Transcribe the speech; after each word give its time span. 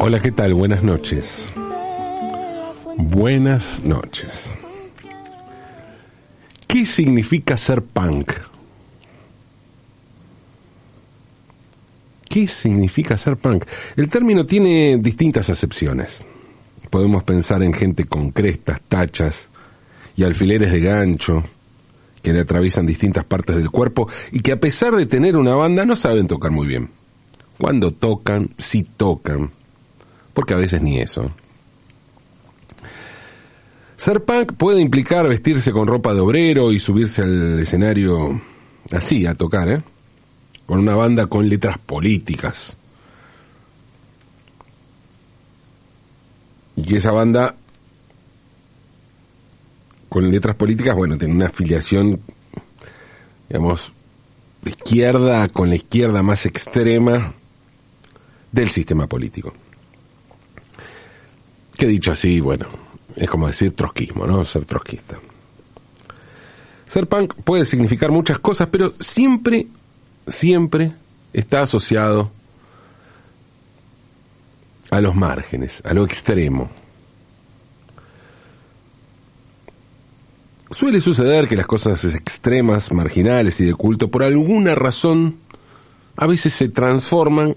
Hola, 0.00 0.20
¿qué 0.20 0.32
tal? 0.32 0.54
Buenas 0.54 0.82
noches. 0.82 1.52
Buenas 2.96 3.82
noches. 3.84 4.54
¿Qué 6.66 6.86
significa 6.86 7.58
ser 7.58 7.82
punk? 7.82 8.32
¿Qué 12.26 12.46
significa 12.46 13.18
ser 13.18 13.36
punk? 13.36 13.64
El 13.96 14.08
término 14.08 14.46
tiene 14.46 14.96
distintas 14.98 15.50
acepciones. 15.50 16.22
Podemos 16.88 17.24
pensar 17.24 17.62
en 17.62 17.74
gente 17.74 18.06
con 18.06 18.30
crestas, 18.30 18.80
tachas 18.88 19.50
y 20.16 20.24
alfileres 20.24 20.72
de 20.72 20.80
gancho 20.80 21.44
que 22.22 22.32
le 22.32 22.40
atraviesan 22.40 22.86
distintas 22.86 23.24
partes 23.24 23.56
del 23.56 23.70
cuerpo 23.70 24.08
y 24.32 24.40
que 24.40 24.52
a 24.52 24.60
pesar 24.60 24.94
de 24.94 25.04
tener 25.04 25.36
una 25.36 25.54
banda 25.54 25.84
no 25.84 25.96
saben 25.96 26.26
tocar 26.26 26.50
muy 26.50 26.66
bien. 26.66 26.99
Cuando 27.60 27.90
tocan, 27.90 28.54
sí 28.56 28.84
tocan, 28.84 29.50
porque 30.32 30.54
a 30.54 30.56
veces 30.56 30.80
ni 30.80 30.98
eso. 30.98 31.30
Ser 33.96 34.24
punk 34.24 34.54
puede 34.54 34.80
implicar 34.80 35.28
vestirse 35.28 35.70
con 35.70 35.86
ropa 35.86 36.14
de 36.14 36.20
obrero 36.20 36.72
y 36.72 36.78
subirse 36.78 37.20
al 37.20 37.60
escenario 37.60 38.40
así, 38.92 39.26
a 39.26 39.34
tocar, 39.34 39.68
¿eh? 39.68 39.82
Con 40.64 40.78
una 40.78 40.94
banda 40.94 41.26
con 41.26 41.50
letras 41.50 41.76
políticas. 41.76 42.78
Y 46.76 46.82
que 46.84 46.96
esa 46.96 47.12
banda 47.12 47.56
con 50.08 50.30
letras 50.30 50.56
políticas, 50.56 50.96
bueno, 50.96 51.18
tiene 51.18 51.34
una 51.34 51.48
afiliación, 51.48 52.22
digamos, 53.50 53.92
de 54.62 54.70
izquierda 54.70 55.48
con 55.48 55.68
la 55.68 55.74
izquierda 55.74 56.22
más 56.22 56.46
extrema 56.46 57.34
del 58.52 58.70
sistema 58.70 59.06
político. 59.06 59.52
Que 61.76 61.86
dicho 61.86 62.12
así, 62.12 62.40
bueno, 62.40 62.66
es 63.16 63.28
como 63.28 63.46
decir 63.46 63.74
trotskismo, 63.74 64.26
¿no? 64.26 64.44
Ser 64.44 64.64
trotskista. 64.64 65.18
Ser 66.84 67.06
punk 67.06 67.34
puede 67.44 67.64
significar 67.64 68.10
muchas 68.10 68.38
cosas, 68.38 68.68
pero 68.70 68.94
siempre, 68.98 69.68
siempre 70.26 70.92
está 71.32 71.62
asociado 71.62 72.30
a 74.90 75.00
los 75.00 75.14
márgenes, 75.14 75.82
a 75.84 75.94
lo 75.94 76.04
extremo. 76.04 76.68
Suele 80.70 81.00
suceder 81.00 81.48
que 81.48 81.56
las 81.56 81.66
cosas 81.66 82.04
extremas, 82.04 82.92
marginales 82.92 83.60
y 83.60 83.64
de 83.64 83.74
culto, 83.74 84.10
por 84.10 84.22
alguna 84.22 84.74
razón, 84.74 85.36
a 86.16 86.26
veces 86.26 86.52
se 86.52 86.68
transforman 86.68 87.56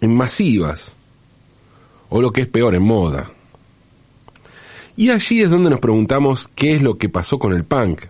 en 0.00 0.14
masivas, 0.14 0.94
o 2.08 2.20
lo 2.20 2.32
que 2.32 2.42
es 2.42 2.48
peor, 2.48 2.74
en 2.74 2.82
moda. 2.82 3.30
Y 4.96 5.10
allí 5.10 5.42
es 5.42 5.50
donde 5.50 5.70
nos 5.70 5.80
preguntamos 5.80 6.48
qué 6.54 6.74
es 6.74 6.82
lo 6.82 6.98
que 6.98 7.08
pasó 7.08 7.38
con 7.38 7.52
el 7.52 7.64
punk, 7.64 8.02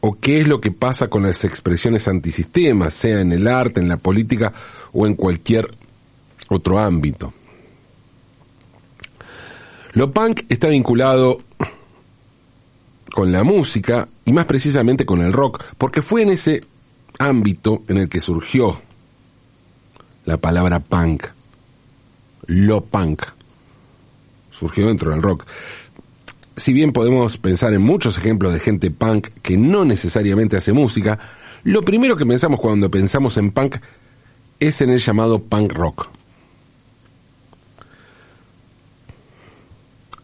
o 0.00 0.18
qué 0.20 0.40
es 0.40 0.48
lo 0.48 0.60
que 0.60 0.70
pasa 0.70 1.08
con 1.08 1.22
las 1.22 1.44
expresiones 1.44 2.06
antisistemas, 2.08 2.94
sea 2.94 3.20
en 3.20 3.32
el 3.32 3.48
arte, 3.48 3.80
en 3.80 3.88
la 3.88 3.96
política 3.96 4.52
o 4.92 5.06
en 5.06 5.14
cualquier 5.14 5.74
otro 6.48 6.78
ámbito. 6.78 7.32
Lo 9.94 10.12
punk 10.12 10.42
está 10.48 10.68
vinculado 10.68 11.38
con 13.12 13.32
la 13.32 13.44
música 13.44 14.08
y 14.26 14.32
más 14.32 14.44
precisamente 14.44 15.06
con 15.06 15.22
el 15.22 15.32
rock, 15.32 15.64
porque 15.78 16.02
fue 16.02 16.22
en 16.22 16.28
ese 16.28 16.62
ámbito 17.18 17.82
en 17.88 17.98
el 17.98 18.08
que 18.08 18.20
surgió 18.20 18.78
la 20.26 20.36
palabra 20.36 20.80
punk, 20.80 21.24
lo 22.46 22.84
punk, 22.84 23.22
surgió 24.50 24.88
dentro 24.88 25.12
del 25.12 25.22
rock. 25.22 25.46
Si 26.56 26.72
bien 26.72 26.92
podemos 26.92 27.38
pensar 27.38 27.72
en 27.72 27.82
muchos 27.82 28.18
ejemplos 28.18 28.52
de 28.52 28.60
gente 28.60 28.90
punk 28.90 29.28
que 29.42 29.56
no 29.56 29.84
necesariamente 29.84 30.56
hace 30.56 30.72
música, 30.72 31.18
lo 31.64 31.82
primero 31.82 32.16
que 32.16 32.26
pensamos 32.26 32.60
cuando 32.60 32.90
pensamos 32.90 33.36
en 33.38 33.52
punk 33.52 33.76
es 34.58 34.80
en 34.80 34.90
el 34.90 34.98
llamado 34.98 35.42
punk 35.42 35.72
rock. 35.72 36.08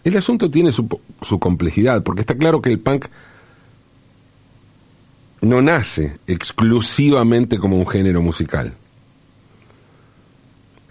El 0.04 0.16
asunto 0.16 0.50
tiene 0.50 0.72
su, 0.72 0.88
complejidad, 1.38 2.02
porque 2.02 2.22
está 2.22 2.36
claro 2.36 2.60
que 2.60 2.70
el 2.70 2.80
punk 2.80 3.06
no 5.42 5.62
nace 5.62 6.18
exclusivamente 6.26 7.58
como 7.58 7.76
un 7.76 7.86
género 7.86 8.20
musical. 8.20 8.74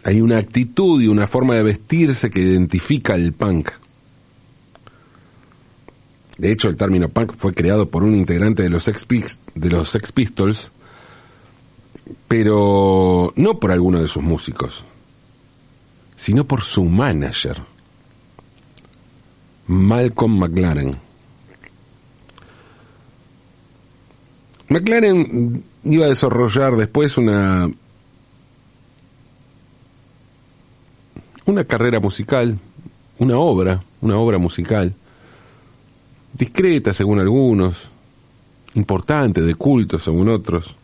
Hay 0.04 0.22
una 0.22 0.38
actitud 0.38 1.02
y 1.02 1.08
una 1.08 1.28
forma 1.28 1.56
de 1.56 1.64
vestirse 1.64 2.30
que 2.30 2.40
identifica 2.40 3.16
el 3.16 3.34
punk. 3.34 3.70
De 6.38 6.52
hecho, 6.52 6.70
el 6.70 6.76
término 6.76 7.10
punk 7.10 7.36
fue 7.36 7.54
creado 7.54 7.90
por 7.90 8.04
un 8.04 8.16
integrante 8.16 8.64
de 8.64 8.70
los 8.70 8.86
de 8.86 9.70
los 9.70 9.90
Sex 9.90 10.12
Pistols, 10.12 10.72
pero 12.28 13.32
no 13.36 13.60
por 13.60 13.72
alguno 13.72 14.02
de 14.02 14.08
sus 14.08 14.24
músicos, 14.24 14.86
sino 16.16 16.46
por 16.46 16.64
su 16.64 16.86
manager, 16.86 17.62
Malcolm 19.68 20.40
McLaren. 20.40 20.96
McLaren 24.70 25.64
iba 25.84 26.06
a 26.06 26.10
desarrollar 26.10 26.76
después 26.76 27.18
una 27.18 27.70
una 31.46 31.64
carrera 31.64 32.00
musical, 32.00 32.58
una 33.20 33.38
obra, 33.38 33.80
una 34.02 34.18
obra 34.18 34.38
musical, 34.38 34.94
discreta 36.34 36.94
según 36.94 37.20
algunos, 37.20 37.90
importante, 38.76 39.42
de 39.42 39.56
culto 39.56 40.00
según 40.00 40.30
otros. 40.30 40.76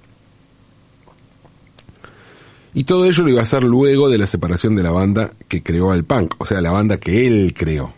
Y 2.73 2.83
todo 2.83 3.05
ello 3.05 3.23
lo 3.23 3.29
iba 3.29 3.39
a 3.39 3.43
hacer 3.43 3.63
luego 3.63 4.09
de 4.09 4.17
la 4.17 4.27
separación 4.27 4.75
de 4.75 4.83
la 4.83 4.91
banda 4.91 5.31
que 5.47 5.63
creó 5.63 5.91
al 5.91 6.03
punk, 6.03 6.35
o 6.37 6.45
sea, 6.45 6.61
la 6.61 6.71
banda 6.71 6.99
que 6.99 7.25
él 7.25 7.53
creó. 7.55 7.93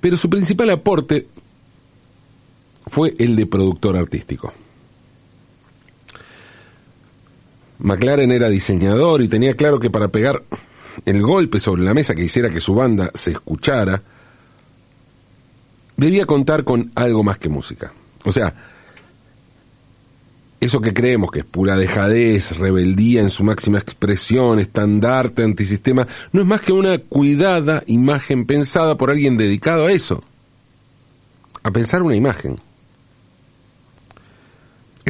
Pero 0.00 0.16
su 0.16 0.30
principal 0.30 0.70
aporte 0.70 1.26
fue 2.86 3.14
el 3.18 3.34
de 3.34 3.46
productor 3.46 3.96
artístico. 3.96 4.52
McLaren 7.78 8.32
era 8.32 8.48
diseñador 8.48 9.22
y 9.22 9.28
tenía 9.28 9.54
claro 9.54 9.78
que 9.78 9.90
para 9.90 10.08
pegar 10.08 10.42
el 11.04 11.22
golpe 11.22 11.60
sobre 11.60 11.82
la 11.82 11.94
mesa 11.94 12.14
que 12.14 12.24
hiciera 12.24 12.50
que 12.50 12.60
su 12.60 12.74
banda 12.74 13.10
se 13.14 13.32
escuchara, 13.32 14.02
debía 15.96 16.26
contar 16.26 16.64
con 16.64 16.90
algo 16.94 17.22
más 17.22 17.38
que 17.38 17.48
música. 17.48 17.92
O 18.24 18.32
sea, 18.32 18.54
eso 20.60 20.80
que 20.80 20.94
creemos 20.94 21.30
que 21.30 21.40
es 21.40 21.44
pura 21.44 21.76
dejadez, 21.76 22.56
rebeldía 22.56 23.20
en 23.20 23.30
su 23.30 23.44
máxima 23.44 23.78
expresión, 23.78 24.58
estandarte, 24.58 25.44
antisistema, 25.44 26.06
no 26.32 26.40
es 26.40 26.46
más 26.46 26.62
que 26.62 26.72
una 26.72 26.98
cuidada 26.98 27.82
imagen 27.86 28.46
pensada 28.46 28.96
por 28.96 29.10
alguien 29.10 29.36
dedicado 29.36 29.86
a 29.86 29.92
eso, 29.92 30.22
a 31.62 31.70
pensar 31.70 32.02
una 32.02 32.16
imagen. 32.16 32.56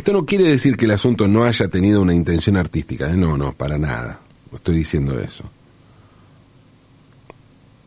Esto 0.06 0.19
no 0.21 0.25
quiere 0.25 0.44
decir 0.44 0.77
que 0.77 0.84
el 0.84 0.93
asunto 0.93 1.27
no 1.27 1.43
haya 1.43 1.67
tenido 1.67 2.00
una 2.00 2.15
intención 2.15 2.56
artística, 2.56 3.11
¿eh? 3.11 3.17
no, 3.17 3.37
no, 3.37 3.55
para 3.55 3.77
nada, 3.77 4.21
estoy 4.55 4.77
diciendo 4.77 5.19
eso. 5.19 5.43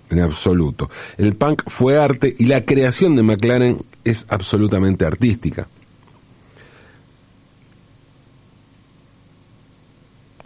En 0.09 0.19
absoluto. 0.19 0.89
El 1.17 1.37
punk 1.37 1.61
fue 1.67 1.97
arte 1.97 2.35
y 2.37 2.47
la 2.47 2.65
creación 2.65 3.15
de 3.15 3.23
McLaren 3.23 3.81
es 4.03 4.25
absolutamente 4.27 5.05
artística. 5.05 5.69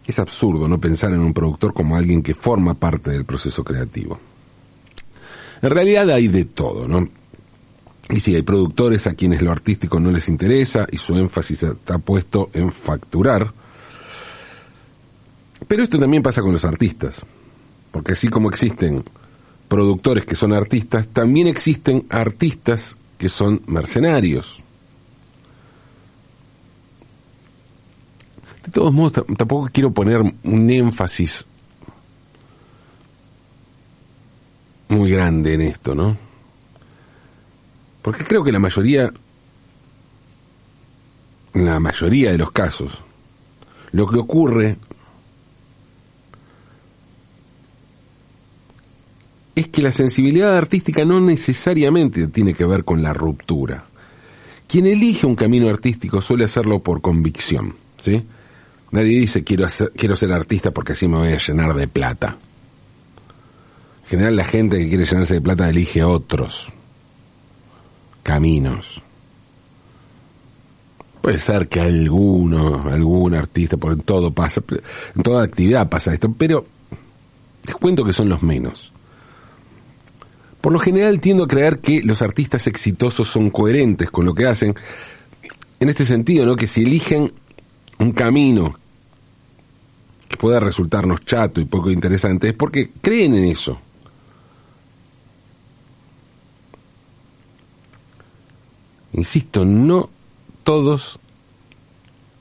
Es 0.06 0.20
absurdo 0.20 0.68
no 0.68 0.80
pensar 0.80 1.12
en 1.12 1.22
un 1.22 1.34
productor 1.34 1.74
como 1.74 1.96
alguien 1.96 2.22
que 2.22 2.36
forma 2.36 2.76
parte 2.76 3.10
del 3.10 3.26
proceso 3.26 3.64
creativo. 3.64 4.20
En 5.64 5.72
realidad 5.72 6.08
hay 6.12 6.28
de 6.28 6.46
todo, 6.46 6.88
¿no? 6.88 7.23
Y 8.10 8.18
sí, 8.18 8.36
hay 8.36 8.42
productores 8.42 9.08
a 9.08 9.14
quienes 9.14 9.42
lo 9.42 9.52
artístico 9.52 10.00
no 10.00 10.12
les 10.12 10.28
interesa 10.28 10.86
y 10.92 10.98
su 10.98 11.16
énfasis 11.16 11.64
está 11.64 12.00
puesto 12.00 12.50
en 12.54 12.72
facturar. 12.72 13.54
Pero 15.68 15.84
esto 15.84 15.98
también 15.98 16.22
pasa 16.22 16.42
con 16.42 16.52
los 16.52 16.66
artistas. 16.66 17.26
Porque 17.92 18.14
así 18.14 18.28
como 18.28 18.50
existen 18.50 19.04
productores 19.68 20.26
que 20.26 20.36
son 20.36 20.52
artistas, 20.52 21.08
también 21.08 21.48
existen 21.48 22.06
artistas 22.10 22.98
que 23.18 23.30
son 23.30 23.62
mercenarios. 23.68 24.62
De 28.66 28.72
todos 28.72 28.94
modos, 28.94 29.14
tampoco 29.38 29.70
quiero 29.72 29.92
poner 29.92 30.22
un 30.22 30.70
énfasis 30.70 31.46
muy 34.90 35.12
grande 35.12 35.54
en 35.54 35.62
esto, 35.62 35.96
¿no? 35.96 36.33
Porque 38.04 38.26
creo 38.26 38.44
que 38.44 38.52
la 38.52 38.60
mayoría, 38.60 39.12
la 41.54 41.80
mayoría 41.80 42.32
de 42.32 42.38
los 42.38 42.52
casos, 42.52 43.02
Lo 43.94 44.08
que 44.08 44.18
ocurre 44.18 44.78
es 49.56 49.68
que 49.68 49.84
la 49.84 49.92
sensibilidad 49.92 50.58
artística 50.58 51.06
no 51.06 51.22
necesariamente 51.22 52.28
tiene 52.28 52.56
que 52.56 52.66
ver 52.66 52.84
con 52.84 53.04
la 53.04 53.14
ruptura. 53.14 53.86
Quien 54.68 54.88
elige 54.88 55.28
un 55.28 55.36
camino 55.36 55.70
artístico 55.70 56.22
suele 56.22 56.46
hacerlo 56.46 56.80
por 56.80 57.02
convicción, 57.02 57.76
¿sí? 58.00 58.24
Nadie 58.90 59.20
dice 59.20 59.44
quiero, 59.44 59.68
quiero 59.96 60.16
ser 60.16 60.32
artista 60.32 60.72
porque 60.72 60.94
así 60.94 61.08
me 61.08 61.18
voy 61.18 61.34
a 61.34 61.38
llenar 61.38 61.76
de 61.76 61.88
plata. 61.88 62.36
En 64.06 64.10
general 64.10 64.36
la 64.36 64.46
gente 64.46 64.80
que 64.80 64.90
quiere 64.90 65.06
llenarse 65.06 65.36
de 65.36 65.42
plata 65.42 65.70
elige 65.70 66.04
otros 66.04 66.74
caminos. 68.24 69.02
Puede 71.22 71.38
ser 71.38 71.68
que 71.68 71.80
alguno, 71.80 72.90
algún 72.90 73.34
artista, 73.36 73.78
por 73.78 73.94
en 73.94 74.02
todo 74.02 74.32
pasa, 74.32 74.62
en 75.16 75.24
toda 75.24 75.44
actividad 75.44 75.88
pasa 75.88 76.14
esto, 76.14 76.34
pero 76.38 76.66
les 77.66 77.76
cuento 77.76 78.04
que 78.04 78.12
son 78.12 78.28
los 78.28 78.42
menos. 78.42 78.92
Por 80.60 80.74
lo 80.74 80.80
general 80.80 81.20
tiendo 81.20 81.44
a 81.44 81.48
creer 81.48 81.80
que 81.80 82.02
los 82.04 82.22
artistas 82.22 82.68
exitosos 82.68 83.28
son 83.28 83.50
coherentes 83.52 84.10
con 84.10 84.26
lo 84.26 84.34
que 84.34 84.48
hacen, 84.48 84.76
en 85.80 85.90
este 85.90 86.06
sentido, 86.06 86.46
¿no? 86.46 86.56
Que 86.56 86.68
si 86.68 86.84
eligen 86.84 87.32
un 88.00 88.12
camino 88.14 88.76
que 90.28 90.38
pueda 90.38 90.60
resultarnos 90.60 91.24
chato 91.26 91.60
y 91.62 91.66
poco 91.66 91.92
interesante, 91.92 92.50
es 92.50 92.56
porque 92.56 92.92
creen 93.02 93.36
en 93.36 93.46
eso. 93.46 93.80
Insisto, 99.14 99.64
no 99.64 100.10
todos 100.64 101.20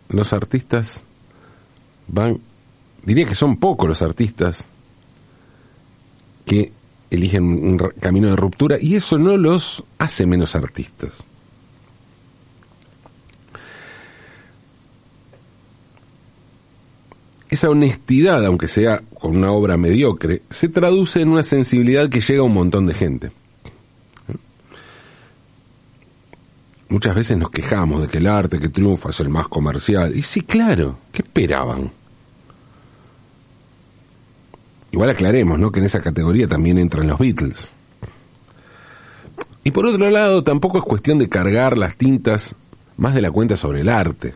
los 0.09 0.33
artistas 0.33 1.05
van, 2.09 2.41
diría 3.05 3.27
que 3.27 3.35
son 3.35 3.57
pocos 3.57 3.89
los 3.89 4.03
artistas 4.03 4.67
que 6.47 6.73
eligen 7.11 7.45
un 7.45 7.79
camino 8.01 8.29
de 8.29 8.37
ruptura 8.37 8.79
y 8.81 8.97
eso 8.97 9.19
no 9.19 9.37
los 9.37 9.85
hace 9.99 10.27
menos 10.27 10.55
artistas. 10.55 11.25
Esa 17.51 17.69
honestidad, 17.69 18.47
aunque 18.47 18.67
sea 18.67 19.03
con 19.21 19.37
una 19.37 19.53
obra 19.53 19.77
mediocre, 19.77 20.41
se 20.49 20.71
traduce 20.71 21.21
en 21.21 21.29
una 21.29 21.43
sensibilidad 21.43 22.09
que 22.09 22.23
llega 22.23 22.41
a 22.41 22.45
un 22.45 22.55
montón 22.55 22.87
de 22.87 22.95
gente. 22.95 23.31
Muchas 26.93 27.15
veces 27.15 27.39
nos 27.39 27.49
quejamos 27.49 28.03
de 28.03 28.09
que 28.09 28.19
el 28.19 28.27
arte 28.27 28.59
que 28.59 28.69
triunfa 28.69 29.09
es 29.09 29.21
el 29.21 29.31
más 29.31 29.49
comercial. 29.49 30.15
Y 30.15 30.21
sí, 30.21 30.43
claro, 30.43 30.99
¿qué 31.11 31.23
esperaban? 31.23 31.91
Igual 34.91 35.09
aclaremos, 35.09 35.59
¿no? 35.59 35.73
Que 35.73 35.81
en 35.81 35.87
esa 35.87 36.03
categoría 36.03 36.47
también 36.47 36.77
entran 36.77 37.07
los 37.07 37.19
Beatles. 37.19 37.71
Y 39.65 39.71
por 39.71 39.87
otro 39.87 40.11
lado, 40.11 40.45
tampoco 40.45 40.77
es 40.77 40.85
cuestión 40.85 41.19
de 41.19 41.31
cargar 41.31 41.79
las 41.79 41.97
tintas 41.97 42.57
más 42.99 43.15
de 43.15 43.23
la 43.23 43.31
cuenta 43.31 43.57
sobre 43.57 43.81
el 43.81 43.89
arte. 43.89 44.35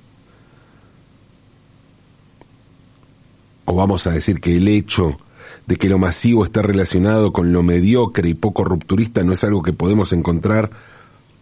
O 3.67 3.75
vamos 3.75 4.07
a 4.07 4.13
decir 4.13 4.41
que 4.41 4.57
el 4.57 4.67
hecho 4.67 5.19
de 5.67 5.77
que 5.77 5.91
lo 5.91 5.99
masivo 5.99 6.43
está 6.43 6.63
relacionado 6.63 7.35
con 7.35 7.53
lo 7.53 7.63
mediocre 7.63 8.31
y 8.31 8.35
poco 8.35 8.65
rupturista 8.65 9.23
no 9.25 9.35
es 9.35 9.45
algo 9.45 9.63
que 9.63 9.75
podemos 9.75 10.15
encontrar 10.15 10.71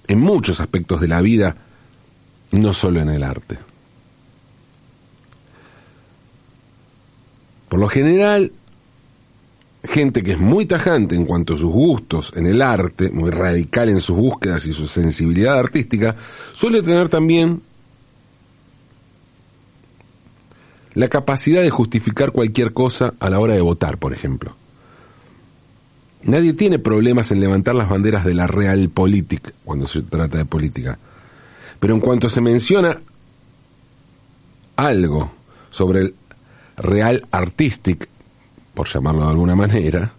en 0.06 0.20
muchos 0.20 0.60
aspectos 0.60 1.00
de 1.00 1.08
la 1.08 1.20
vida, 1.20 1.56
no 2.52 2.72
solo 2.72 3.00
en 3.00 3.08
el 3.08 3.22
arte. 3.22 3.58
Por 7.68 7.80
lo 7.80 7.88
general, 7.88 8.52
gente 9.82 10.22
que 10.22 10.32
es 10.32 10.38
muy 10.38 10.66
tajante 10.66 11.14
en 11.14 11.24
cuanto 11.24 11.54
a 11.54 11.56
sus 11.56 11.72
gustos 11.72 12.32
en 12.36 12.46
el 12.46 12.62
arte, 12.62 13.10
muy 13.10 13.30
radical 13.30 13.88
en 13.88 14.00
sus 14.00 14.16
búsquedas 14.16 14.66
y 14.66 14.72
su 14.72 14.86
sensibilidad 14.86 15.58
artística, 15.58 16.14
suele 16.52 16.82
tener 16.82 17.08
también 17.08 17.62
la 20.94 21.08
capacidad 21.08 21.62
de 21.62 21.70
justificar 21.70 22.30
cualquier 22.30 22.72
cosa 22.72 23.14
a 23.18 23.28
la 23.28 23.40
hora 23.40 23.54
de 23.54 23.60
votar, 23.60 23.98
por 23.98 24.14
ejemplo. 24.14 24.54
Nadie 26.25 26.55
tiene 26.55 26.79
problemas 26.79 27.31
en 27.32 27.41
levantar 27.41 27.75
las 27.75 27.88
banderas 27.88 28.25
de 28.25 28.35
la 28.35 28.47
realpolitik 28.47 29.53
cuando 29.65 29.87
se 29.87 30.03
trata 30.03 30.38
de 30.38 30.47
política. 30.47 30.99
Pero 31.79 31.94
en 31.94 32.00
cuanto 32.00 32.31
se 32.31 32.41
menciona 32.41 32.99
algo 34.76 35.32
sobre 35.69 36.00
el 36.00 36.15
real 36.79 37.26
artistic, 37.31 38.09
por 38.73 38.88
llamarlo 38.88 39.25
de 39.25 39.31
alguna 39.31 39.55
manera, 39.55 40.12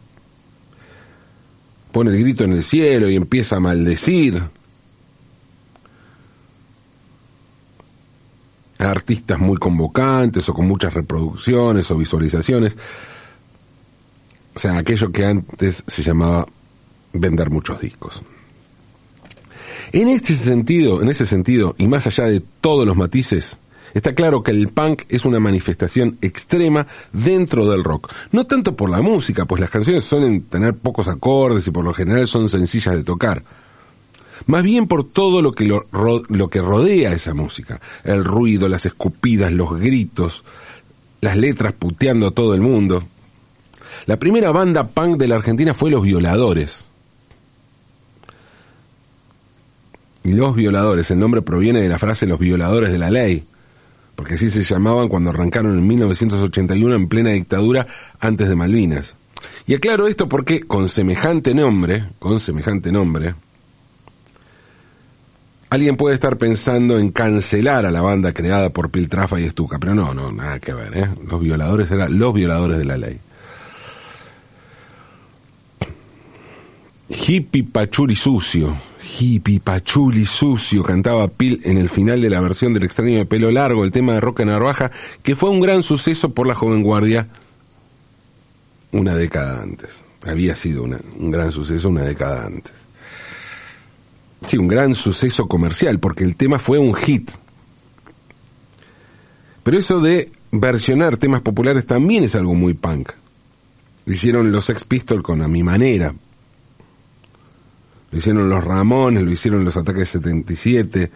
pone 1.92 2.12
el 2.12 2.20
grito 2.20 2.44
en 2.44 2.54
el 2.54 2.64
cielo 2.64 3.10
y 3.10 3.16
empieza 3.16 3.56
a 3.56 3.60
maldecir 3.60 4.44
a 8.78 8.92
artistas 8.92 9.40
muy 9.40 9.58
convocantes 9.58 10.48
o 10.50 10.54
con 10.54 10.68
muchas 10.68 10.94
reproducciones 10.94 11.90
o 11.90 11.98
visualizaciones. 11.98 12.78
O 14.56 14.60
sea, 14.60 14.78
aquello 14.78 15.12
que 15.12 15.26
antes 15.26 15.84
se 15.86 16.02
llamaba 16.02 16.48
vender 17.14 17.50
muchos 17.50 17.80
discos. 17.82 18.24
En 19.92 20.08
este 20.08 20.34
sentido, 20.34 21.02
en 21.02 21.10
ese 21.10 21.26
sentido, 21.26 21.76
y 21.78 21.88
más 21.88 22.08
allá 22.08 22.26
de 22.26 22.42
todos 22.62 22.88
los 22.88 22.96
matices, 22.96 23.60
Está 23.96 24.14
claro 24.14 24.44
que 24.44 24.52
el 24.52 24.68
punk 24.68 25.04
es 25.08 25.24
una 25.24 25.40
manifestación 25.40 26.18
extrema 26.22 26.86
dentro 27.14 27.70
del 27.70 27.82
rock. 27.82 28.12
No 28.34 28.46
tanto 28.46 28.76
por 28.76 28.90
la 28.90 29.02
música, 29.02 29.46
pues 29.46 29.62
las 29.62 29.70
canciones 29.70 30.04
suelen 30.04 30.42
tener 30.42 30.76
pocos 30.76 31.08
acordes 31.08 31.66
y 31.66 31.72
por 31.72 31.86
lo 31.86 31.94
general 31.94 32.28
son 32.28 32.50
sencillas 32.50 32.94
de 32.94 33.06
tocar. 33.06 33.42
Más 34.48 34.64
bien 34.64 34.88
por 34.88 35.06
todo 35.06 35.42
lo 35.42 35.54
que, 35.54 35.64
lo, 35.64 35.86
lo 36.28 36.48
que 36.50 36.60
rodea 36.60 37.14
esa 37.14 37.34
música. 37.34 37.80
El 38.04 38.26
ruido, 38.26 38.68
las 38.68 38.86
escupidas, 38.86 39.54
los 39.54 39.80
gritos, 39.80 40.44
las 41.22 41.38
letras 41.38 41.72
puteando 41.72 42.28
a 42.28 42.32
todo 42.32 42.54
el 42.54 42.60
mundo. 42.60 43.02
La 44.06 44.18
primera 44.18 44.52
banda 44.52 44.88
punk 44.88 45.18
de 45.18 45.28
la 45.28 45.36
Argentina 45.36 45.74
fue 45.74 45.90
Los 45.90 46.04
Violadores. 46.04 46.86
Los 50.24 50.56
Violadores, 50.56 51.10
el 51.12 51.20
nombre 51.20 51.42
proviene 51.42 51.82
de 51.82 51.90
la 51.90 52.00
frase 52.00 52.28
Los 52.28 52.40
Violadores 52.40 52.92
de 52.92 52.98
la 53.00 53.10
Ley, 53.10 53.46
porque 54.16 54.36
así 54.36 54.50
se 54.50 54.64
llamaban 54.64 55.08
cuando 55.08 55.32
arrancaron 55.32 55.78
en 55.78 55.88
1981 55.88 56.96
en 56.96 57.08
plena 57.08 57.32
dictadura 57.32 57.88
antes 58.20 58.48
de 58.48 58.56
Malvinas. 58.56 59.18
Y 59.68 59.74
aclaro 59.74 60.08
esto 60.08 60.30
porque 60.30 60.62
con 60.62 60.88
semejante 60.88 61.54
nombre, 61.54 62.10
con 62.20 62.40
semejante 62.40 62.92
nombre, 62.92 63.36
alguien 65.70 65.98
puede 65.98 66.16
estar 66.16 66.38
pensando 66.38 67.00
en 67.00 67.12
cancelar 67.12 67.86
a 67.86 67.92
la 67.92 68.02
banda 68.02 68.34
creada 68.34 68.70
por 68.70 68.92
Piltrafa 68.92 69.40
y 69.40 69.46
Estuca, 69.46 69.80
pero 69.80 69.96
no, 69.96 70.14
no, 70.14 70.32
nada 70.32 70.60
que 70.60 70.74
ver, 70.74 70.98
¿eh? 70.98 71.10
Los 71.28 71.40
violadores 71.42 71.90
eran 71.92 72.18
los 72.18 72.34
violadores 72.34 72.78
de 72.78 72.86
la 72.86 72.98
ley. 72.98 73.20
Hippie 77.10 77.64
pachuri 77.64 78.16
sucio, 78.16 78.76
hippie, 79.20 79.60
pachuli, 79.60 80.26
sucio, 80.26 80.82
cantaba 80.84 81.28
Pil 81.28 81.62
en 81.64 81.78
el 81.78 81.90
final 81.90 82.22
de 82.22 82.30
la 82.30 82.42
versión 82.42 82.74
del 82.74 82.84
extraño 82.84 83.18
de 83.18 83.26
pelo 83.26 83.52
largo, 83.52 83.84
el 83.84 83.92
tema 83.92 84.14
de 84.14 84.22
Roca 84.22 84.44
Narvaja, 84.44 84.90
que 85.22 85.36
fue 85.36 85.52
un 85.52 85.60
gran 85.60 85.84
suceso 85.84 86.30
por 86.34 86.48
la 86.48 86.56
joven 86.56 86.82
guardia 86.82 87.28
una 88.92 89.16
década 89.16 89.62
antes. 89.62 90.04
Había 90.26 90.56
sido 90.56 90.84
un 90.84 91.32
gran 91.32 91.52
suceso 91.52 91.90
una 91.90 92.04
década 92.04 92.48
antes. 92.48 92.74
Sí, 94.48 94.58
un 94.58 94.68
gran 94.68 94.96
suceso 94.96 95.48
comercial, 95.48 96.00
porque 96.00 96.24
el 96.24 96.36
tema 96.36 96.58
fue 96.58 96.80
un 96.80 96.96
hit. 96.96 97.30
Pero 99.64 99.78
eso 99.78 100.00
de 100.00 100.32
versionar 100.52 101.18
temas 101.18 101.42
populares 101.42 101.86
también 101.86 102.24
es 102.24 102.36
algo 102.36 102.56
muy 102.56 102.74
punk. 102.74 103.12
Hicieron 104.08 104.52
los 104.52 104.66
Sex 104.66 104.84
Pistols 104.84 105.24
con 105.24 105.42
A 105.42 105.48
Mi 105.48 105.64
Manera, 105.64 106.14
lo 108.16 108.20
hicieron 108.20 108.50
los 108.50 108.64
Ramones, 108.64 109.24
lo 109.24 109.30
hicieron 109.30 109.66
los 109.66 109.76
Ataques 109.76 110.08
77, 110.08 111.12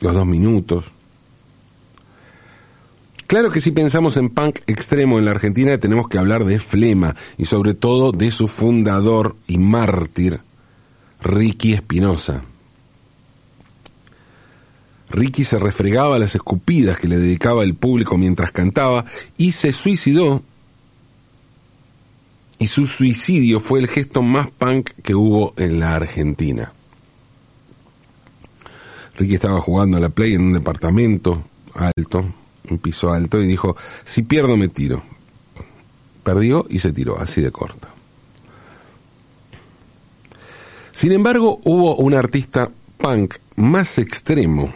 los 0.00 0.14
dos 0.14 0.24
minutos. 0.26 0.90
Claro 3.26 3.50
que 3.50 3.60
si 3.60 3.72
pensamos 3.72 4.16
en 4.16 4.30
punk 4.30 4.60
extremo 4.66 5.18
en 5.18 5.26
la 5.26 5.32
Argentina 5.32 5.76
tenemos 5.76 6.08
que 6.08 6.16
hablar 6.16 6.46
de 6.46 6.58
Flema 6.58 7.14
y 7.36 7.44
sobre 7.44 7.74
todo 7.74 8.12
de 8.12 8.30
su 8.30 8.48
fundador 8.48 9.36
y 9.46 9.58
mártir, 9.58 10.40
Ricky 11.20 11.74
Espinosa. 11.74 12.40
Ricky 15.10 15.44
se 15.44 15.58
refregaba 15.58 16.18
las 16.18 16.36
escupidas 16.36 16.96
que 16.96 17.08
le 17.08 17.18
dedicaba 17.18 17.64
el 17.64 17.74
público 17.74 18.16
mientras 18.16 18.50
cantaba 18.50 19.04
y 19.36 19.52
se 19.52 19.72
suicidó 19.72 20.42
y 22.62 22.68
su 22.68 22.86
suicidio 22.86 23.58
fue 23.58 23.80
el 23.80 23.88
gesto 23.88 24.22
más 24.22 24.48
punk 24.48 24.90
que 25.02 25.16
hubo 25.16 25.52
en 25.56 25.80
la 25.80 25.96
Argentina. 25.96 26.72
Ricky 29.16 29.34
estaba 29.34 29.60
jugando 29.60 29.96
a 29.96 30.00
la 30.00 30.10
play 30.10 30.34
en 30.34 30.42
un 30.42 30.52
departamento 30.52 31.42
alto, 31.74 32.24
un 32.70 32.78
piso 32.78 33.10
alto, 33.10 33.42
y 33.42 33.48
dijo, 33.48 33.76
si 34.04 34.22
pierdo 34.22 34.56
me 34.56 34.68
tiro. 34.68 35.02
Perdió 36.22 36.64
y 36.70 36.78
se 36.78 36.92
tiró, 36.92 37.18
así 37.18 37.40
de 37.40 37.50
corto. 37.50 37.88
Sin 40.92 41.10
embargo, 41.10 41.60
hubo 41.64 41.96
un 41.96 42.14
artista 42.14 42.70
punk 42.98 43.38
más 43.56 43.98
extremo 43.98 44.72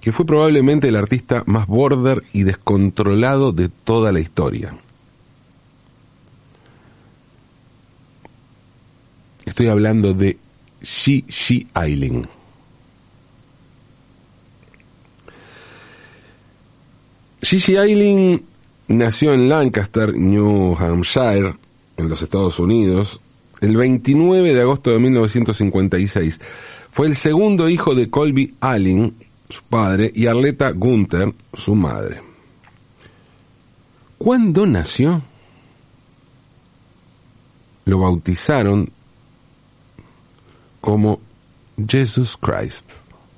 que 0.00 0.12
fue 0.12 0.24
probablemente 0.24 0.88
el 0.88 0.96
artista 0.96 1.42
más 1.46 1.66
border 1.66 2.24
y 2.32 2.42
descontrolado 2.42 3.52
de 3.52 3.68
toda 3.68 4.12
la 4.12 4.20
historia. 4.20 4.74
Estoy 9.44 9.68
hablando 9.68 10.14
de 10.14 10.38
Xi 10.82 11.22
Xi 11.28 11.66
Ailing. 11.74 12.26
Xi 17.42 17.76
Ailing 17.76 18.42
nació 18.88 19.32
en 19.32 19.48
Lancaster, 19.48 20.14
New 20.14 20.76
Hampshire, 20.78 21.56
en 21.96 22.08
los 22.08 22.22
Estados 22.22 22.58
Unidos, 22.58 23.20
el 23.60 23.76
29 23.76 24.54
de 24.54 24.60
agosto 24.60 24.90
de 24.90 24.98
1956. 24.98 26.40
Fue 26.92 27.06
el 27.06 27.14
segundo 27.14 27.68
hijo 27.68 27.94
de 27.94 28.08
Colby 28.10 28.54
Ailing, 28.60 29.14
su 29.50 29.62
padre, 29.64 30.10
y 30.14 30.26
Arleta 30.26 30.70
Gunther, 30.70 31.34
su 31.52 31.74
madre. 31.74 32.22
¿Cuándo 34.16 34.66
nació? 34.66 35.20
Lo 37.84 37.98
bautizaron 37.98 38.90
como 40.80 41.20
Jesus 41.86 42.36
Christ, 42.36 42.92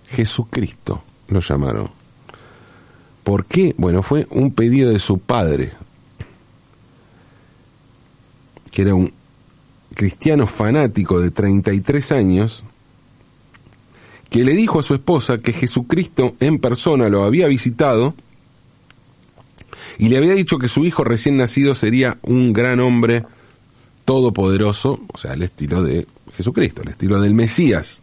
Jesucristo 0.09 1.03
lo 1.29 1.41
llamaron. 1.41 1.91
¿Por 3.25 3.47
qué? 3.47 3.75
Bueno, 3.79 4.03
fue 4.03 4.27
un 4.31 4.53
pedido 4.53 4.91
de 4.91 4.99
su 4.99 5.19
padre, 5.19 5.73
que 8.71 8.83
era 8.83 8.95
un 8.95 9.13
cristiano 9.95 10.47
fanático 10.47 11.21
de 11.21 11.31
33 11.31 12.13
años, 12.13 12.65
que 14.33 14.45
le 14.45 14.55
dijo 14.55 14.79
a 14.79 14.83
su 14.83 14.95
esposa 14.95 15.37
que 15.37 15.53
Jesucristo 15.53 16.37
en 16.41 16.59
persona 16.59 17.11
lo 17.11 17.25
había 17.25 17.49
visitado 17.49 18.15
y 19.99 20.09
le 20.09 20.17
había 20.17 20.33
dicho 20.33 20.57
que 20.57 20.69
su 20.69 20.87
hijo 20.87 21.05
recién 21.05 21.37
nacido 21.37 21.75
sería 21.75 22.17
un 22.23 22.55
gran 22.55 22.81
hombre 22.81 23.27
todopoderoso, 24.07 25.01
o 25.13 25.19
sea, 25.19 25.35
el 25.35 25.43
estilo 25.43 25.83
de 25.83 26.07
Jesucristo, 26.35 26.81
el 26.81 26.89
estilo 26.89 27.21
del 27.21 27.35
Mesías. 27.35 28.01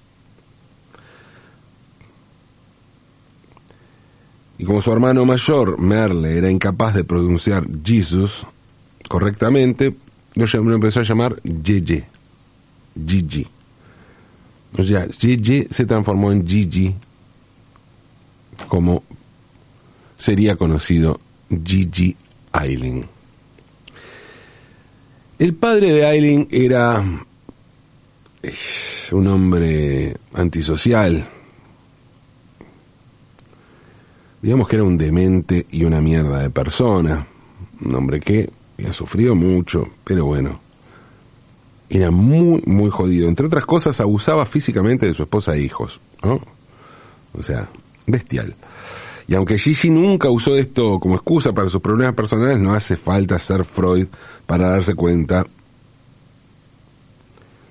Y 4.59 4.65
como 4.65 4.81
su 4.81 4.91
hermano 4.91 5.25
mayor, 5.25 5.79
Merle, 5.79 6.37
era 6.37 6.51
incapaz 6.51 6.93
de 6.93 7.05
pronunciar 7.05 7.65
Jesus 7.83 8.45
correctamente, 9.07 9.95
lo, 10.35 10.75
empezó 10.75 10.99
a 10.99 11.03
llamar 11.03 11.41
Yeye, 11.41 12.05
Gigi. 13.07 13.47
O 14.77 14.83
sea, 14.83 15.07
Gigi 15.07 15.67
se 15.71 15.85
transformó 15.85 16.31
en 16.31 16.47
Gigi, 16.47 16.93
como 18.67 19.03
sería 20.17 20.55
conocido 20.55 21.19
Gigi 21.49 22.15
Ailing. 22.51 23.05
El 25.39 25.55
padre 25.55 25.93
de 25.93 26.05
Ailing 26.05 26.47
era 26.51 27.03
eh, 28.43 28.53
un 29.11 29.27
hombre 29.27 30.17
antisocial. 30.33 31.25
Digamos 34.41 34.67
que 34.67 34.75
era 34.75 34.83
un 34.83 34.97
demente 34.97 35.65
y 35.71 35.83
una 35.83 36.01
mierda 36.01 36.39
de 36.39 36.49
persona. 36.49 37.25
Un 37.81 37.95
hombre 37.95 38.19
que 38.19 38.49
había 38.77 38.93
sufrido 38.93 39.35
mucho, 39.35 39.89
pero 40.03 40.25
bueno, 40.25 40.59
era 41.89 42.11
muy, 42.11 42.61
muy 42.65 42.89
jodido. 42.89 43.27
Entre 43.27 43.47
otras 43.47 43.65
cosas, 43.65 43.99
abusaba 43.99 44.45
físicamente 44.45 45.07
de 45.07 45.13
su 45.13 45.23
esposa 45.23 45.55
e 45.55 45.61
hijos, 45.61 45.99
¿no? 46.23 46.39
O 47.33 47.41
sea, 47.41 47.67
bestial. 48.05 48.55
Y 49.27 49.35
aunque 49.35 49.57
Gigi 49.57 49.89
nunca 49.89 50.29
usó 50.29 50.55
esto 50.55 50.99
como 50.99 51.15
excusa 51.15 51.53
para 51.53 51.69
sus 51.69 51.81
problemas 51.81 52.15
personales, 52.15 52.59
no 52.59 52.73
hace 52.73 52.97
falta 52.97 53.37
ser 53.37 53.63
Freud 53.63 54.07
para 54.45 54.69
darse 54.69 54.93
cuenta 54.95 55.45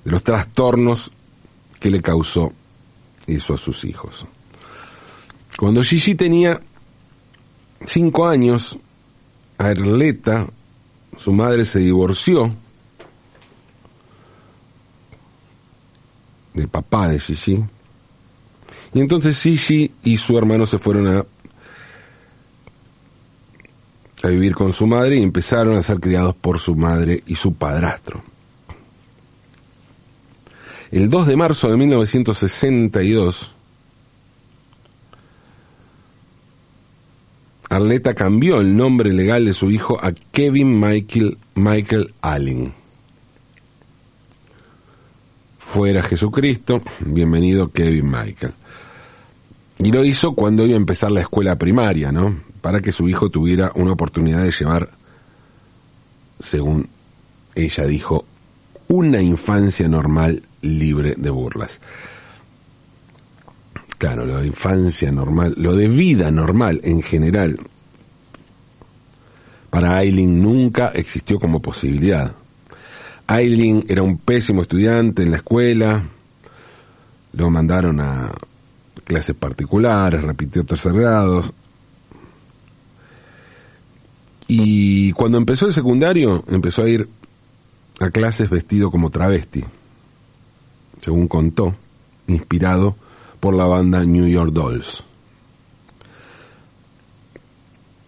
de 0.05 0.11
los 0.11 0.23
trastornos 0.23 1.13
que 1.81 1.91
le 1.91 2.01
causó 2.01 2.53
eso 3.27 3.55
a 3.55 3.59
sus 3.59 3.85
hijos. 3.85 4.27
Cuando 5.59 5.83
Gigi 5.83 6.15
tenía 6.15 6.61
cinco 7.85 8.29
años, 8.29 8.79
Arleta, 9.59 10.47
su 11.17 11.33
madre, 11.33 11.65
se 11.65 11.81
divorció 11.81 12.55
del 16.59 16.69
papá 16.69 17.09
de 17.09 17.21
Gigi. 17.21 17.65
Y 18.93 19.01
entonces 19.01 19.41
Gigi 19.41 19.93
y 20.03 20.17
su 20.17 20.37
hermano 20.37 20.67
se 20.67 20.79
fueron 20.79 21.07
a, 21.07 21.25
a 24.23 24.29
vivir 24.29 24.55
con 24.55 24.73
su 24.73 24.87
madre 24.87 25.19
y 25.19 25.23
empezaron 25.23 25.77
a 25.77 25.83
ser 25.83 26.01
criados 26.01 26.35
por 26.35 26.59
su 26.59 26.75
madre 26.75 27.23
y 27.27 27.37
su 27.37 27.55
padrastro. 27.55 28.23
El 30.91 31.11
2 31.11 31.27
de 31.29 31.37
marzo 31.37 31.71
de 31.71 31.77
1962, 31.77 33.55
Arleta 37.69 38.15
cambió 38.15 38.61
el 38.61 38.75
nombre 38.75 39.13
legal 39.13 39.45
de 39.45 39.53
su 39.53 39.71
hijo 39.71 39.99
a 40.03 40.13
Kevin 40.33 40.81
Michael, 40.81 41.37
Michael 41.55 42.15
Allen 42.23 42.73
fuera 45.69 46.03
Jesucristo, 46.03 46.79
bienvenido 47.01 47.71
Kevin 47.71 48.07
Michael. 48.07 48.55
Y 49.81 49.93
lo 49.93 50.03
hizo 50.03 50.33
cuando 50.33 50.65
iba 50.65 50.73
a 50.73 50.79
empezar 50.79 51.11
la 51.11 51.21
escuela 51.21 51.57
primaria, 51.57 52.11
¿no? 52.11 52.41
Para 52.63 52.81
que 52.81 52.91
su 52.91 53.07
hijo 53.07 53.29
tuviera 53.29 53.71
una 53.75 53.93
oportunidad 53.93 54.43
de 54.43 54.51
llevar, 54.51 54.89
según 56.41 56.89
ella 57.55 57.85
dijo, 57.85 58.25
una 58.89 59.21
infancia 59.21 59.87
normal 59.89 60.43
libre 60.63 61.15
de 61.19 61.29
burlas. 61.29 61.83
Claro, 63.99 64.25
lo 64.25 64.39
de 64.39 64.47
infancia 64.47 65.13
normal, 65.13 65.53
lo 65.59 65.77
de 65.77 65.89
vida 65.89 66.31
normal 66.31 66.81
en 66.83 67.03
general, 67.03 67.59
para 69.69 69.99
Aileen 69.99 70.41
nunca 70.41 70.89
existió 70.95 71.39
como 71.39 71.61
posibilidad. 71.61 72.35
Aileen 73.29 73.85
era 73.89 74.03
un 74.03 74.17
pésimo 74.17 74.63
estudiante 74.63 75.23
en 75.23 75.31
la 75.31 75.37
escuela, 75.37 76.03
lo 77.35 77.51
mandaron 77.51 78.01
a 78.01 78.33
clases 79.05 79.37
particulares, 79.37 80.23
repitió 80.23 80.65
tercer 80.65 80.95
grados. 80.95 81.53
Y 84.47 85.13
cuando 85.13 85.37
empezó 85.37 85.67
el 85.67 85.75
secundario, 85.75 86.43
empezó 86.49 86.85
a 86.85 86.89
ir 86.89 87.07
a 88.01 88.09
clases 88.09 88.49
vestido 88.49 88.91
como 88.91 89.11
travesti, 89.11 89.63
según 90.99 91.29
contó, 91.29 91.77
inspirado 92.29 92.97
por 93.41 93.53
la 93.53 93.65
banda 93.65 94.07
New 94.07 94.27
York 94.27 94.53
Dolls. 94.53 95.05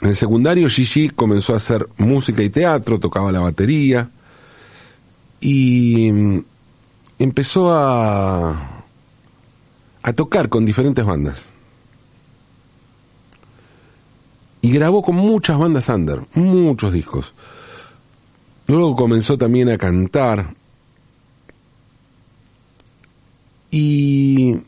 En 0.01 0.09
el 0.09 0.17
secundario 0.17 0.67
Gigi 0.71 1.11
comenzó 1.11 1.53
a 1.53 1.59
hacer 1.59 1.87
música 1.99 2.43
y 2.43 2.49
teatro, 2.49 2.99
tocaba 2.99 3.31
la 3.31 3.41
batería, 3.41 4.09
y 5.41 6.13
mm, 6.13 6.45
empezó 7.19 7.73
a, 7.73 8.85
a 10.03 10.13
tocar 10.13 10.49
con 10.49 10.65
diferentes 10.65 11.05
bandas. 11.05 11.49
Y 14.63 14.73
grabó 14.73 15.03
con 15.03 15.17
muchas 15.17 15.59
bandas 15.59 15.89
under, 15.89 16.23
muchos 16.35 16.93
discos. 16.93 17.35
Luego 18.67 18.95
comenzó 18.95 19.39
también 19.39 19.71
a 19.71 19.79
cantar 19.79 20.55
y 23.71 24.59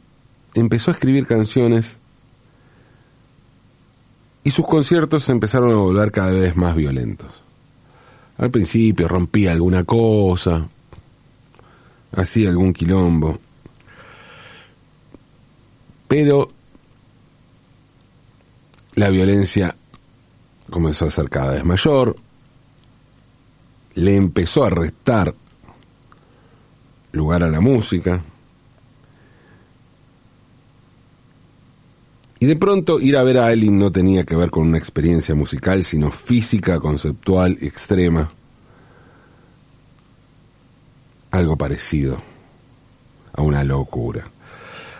empezó 0.54 0.90
a 0.90 0.94
escribir 0.94 1.26
canciones 1.26 1.98
y 4.44 4.50
sus 4.50 4.66
conciertos 4.66 5.28
empezaron 5.28 5.72
a 5.72 5.76
volver 5.76 6.10
cada 6.10 6.30
vez 6.30 6.56
más 6.56 6.74
violentos. 6.74 7.41
Al 8.38 8.50
principio 8.50 9.06
rompía 9.08 9.52
alguna 9.52 9.84
cosa, 9.84 10.66
hacía 12.12 12.48
algún 12.48 12.72
quilombo, 12.72 13.38
pero 16.08 16.48
la 18.94 19.08
violencia 19.10 19.74
comenzó 20.70 21.06
a 21.06 21.10
ser 21.10 21.28
cada 21.30 21.54
vez 21.54 21.64
mayor, 21.64 22.16
le 23.94 24.16
empezó 24.16 24.64
a 24.64 24.70
restar 24.70 25.34
lugar 27.12 27.42
a 27.42 27.48
la 27.48 27.60
música, 27.60 28.22
Y 32.42 32.46
de 32.46 32.56
pronto 32.56 32.98
ir 32.98 33.16
a 33.16 33.22
ver 33.22 33.38
a 33.38 33.52
Eileen 33.52 33.78
no 33.78 33.92
tenía 33.92 34.24
que 34.24 34.34
ver 34.34 34.50
con 34.50 34.66
una 34.66 34.76
experiencia 34.76 35.32
musical, 35.32 35.84
sino 35.84 36.10
física, 36.10 36.80
conceptual, 36.80 37.56
extrema. 37.60 38.28
Algo 41.30 41.56
parecido 41.56 42.16
a 43.32 43.42
una 43.42 43.62
locura. 43.62 44.28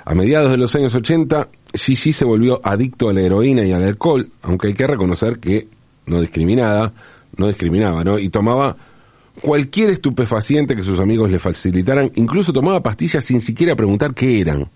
A 0.05 0.15
mediados 0.15 0.53
de 0.53 0.57
los 0.57 0.73
años 0.77 0.95
80, 0.95 1.49
Gigi 1.75 2.13
se 2.13 2.25
volvió 2.25 2.61
adicto 2.63 3.09
a 3.09 3.13
la 3.13 3.23
heroína 3.23 3.65
y 3.65 3.73
al 3.73 3.83
alcohol, 3.83 4.31
aunque 4.43 4.69
hay 4.69 4.75
que 4.75 4.87
reconocer 4.87 5.41
que 5.41 5.67
no 6.07 6.21
discriminaba, 6.21 6.93
no 7.37 7.49
discriminaba, 7.49 8.05
¿no? 8.05 8.21
Y 8.21 8.29
tomaba 8.29 8.77
cualquier 9.41 9.91
estupefaciente 9.91 10.77
que 10.77 10.85
sus 10.85 11.01
amigos 11.01 11.29
le 11.33 11.41
facilitaran, 11.41 12.09
incluso 12.15 12.53
tomaba 12.53 12.85
pastillas 12.85 13.25
sin 13.25 13.41
siquiera 13.41 13.75
preguntar 13.75 14.15
qué 14.15 14.41
eran. 14.41 14.71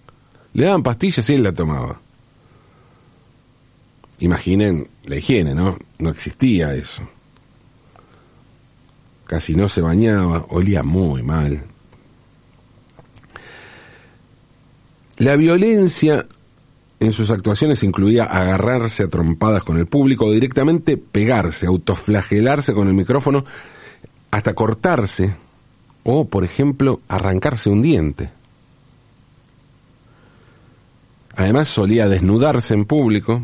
Le 0.53 0.65
daban 0.67 0.83
pastillas 0.83 1.31
y 1.31 1.35
él 1.35 1.45
la 1.45 1.53
tomaba. 1.53 2.01
Imaginen 4.19 4.89
la 5.05 5.17
higiene, 5.17 5.55
¿no? 5.55 5.79
No 5.99 6.11
existía 6.11 6.75
eso. 6.75 7.03
Casi 9.27 9.55
no 9.55 9.69
se 9.69 9.81
bañaba, 9.81 10.47
olía 10.49 10.83
muy 10.83 11.23
mal. 11.23 11.65
La 15.19 15.37
violencia 15.37 16.27
en 17.01 17.13
sus 17.13 17.31
actuaciones 17.31 17.83
incluía 17.83 18.25
agarrarse 18.25 19.03
a 19.03 19.09
trompadas 19.09 19.65
con 19.65 19.77
el 19.79 19.87
público 19.87 20.27
o 20.27 20.33
directamente 20.33 20.97
pegarse, 20.97 21.67
autoflagelarse 21.67 22.73
con 22.73 22.89
el 22.89 22.95
micrófono 22.95 23.45
hasta 24.31 24.55
cortarse 24.55 25.35
o, 26.05 26.27
por 26.27 26.45
ejemplo, 26.45 27.01
arrancarse 27.09 27.69
un 27.69 27.83
diente. 27.83 28.31
Además 31.35 31.69
solía 31.69 32.09
desnudarse 32.09 32.75
en 32.75 32.87
público. 32.87 33.43